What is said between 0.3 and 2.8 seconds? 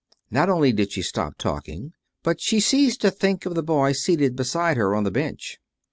Not only did she stop talking, but she